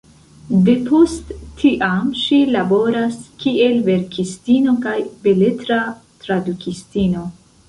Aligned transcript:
Depost 0.67 1.27
tiam 1.59 2.07
ŝi 2.21 2.39
laboras 2.55 3.19
kiel 3.43 3.77
verkistino 3.91 4.75
kaj 4.87 4.97
beletra 5.29 5.79
tradukistino. 6.27 7.29